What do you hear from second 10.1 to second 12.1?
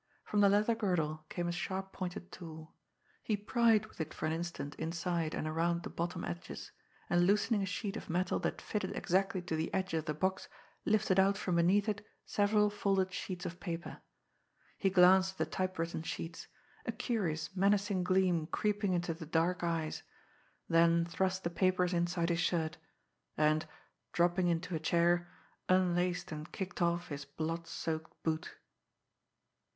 box, lifted out from beneath it